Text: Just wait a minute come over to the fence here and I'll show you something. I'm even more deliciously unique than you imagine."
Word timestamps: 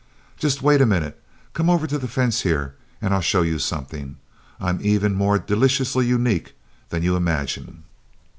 Just 0.35 0.63
wait 0.63 0.81
a 0.81 0.87
minute 0.87 1.21
come 1.53 1.69
over 1.69 1.85
to 1.85 1.99
the 1.99 2.07
fence 2.07 2.41
here 2.41 2.73
and 3.03 3.13
I'll 3.13 3.21
show 3.21 3.43
you 3.43 3.59
something. 3.59 4.17
I'm 4.59 4.79
even 4.81 5.13
more 5.13 5.37
deliciously 5.37 6.07
unique 6.07 6.55
than 6.89 7.03
you 7.03 7.15
imagine." 7.15 7.83